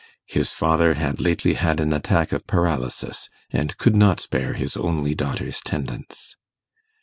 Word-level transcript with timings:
His 0.25 0.51
father 0.51 0.95
had 0.95 1.21
lately 1.21 1.53
had 1.53 1.79
an 1.79 1.93
attack 1.93 2.31
of 2.31 2.47
paralysis, 2.47 3.29
and 3.51 3.77
could 3.77 3.95
not 3.95 4.19
spare 4.19 4.53
his 4.53 4.75
only 4.75 5.13
daughter's 5.13 5.61
tendance. 5.61 6.35